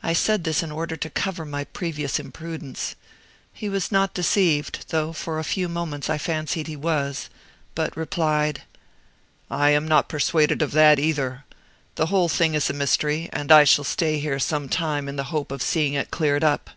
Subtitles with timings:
[0.00, 2.94] I said this in order to cover my previous imprudence.
[3.52, 7.28] He was not deceived though for a few moments I fancied he was
[7.74, 8.62] but replied:
[9.50, 11.44] "I am not persuaded of that either.
[11.96, 15.24] The whole thing is a mystery, and I shall stay here some time in the
[15.34, 16.70] hope of seeing it cleared up.